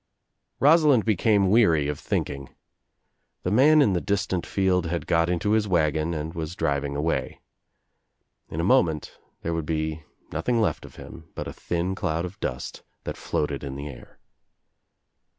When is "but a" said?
11.35-11.53